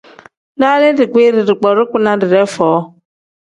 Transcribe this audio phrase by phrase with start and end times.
[0.63, 2.75] Daalii dikpiiri, dikpoo dagbina didee foo.